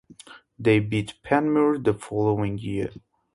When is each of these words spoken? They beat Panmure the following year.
They 0.57 0.79
beat 0.79 1.13
Panmure 1.23 1.77
the 1.77 1.93
following 1.93 2.57
year. 2.57 2.89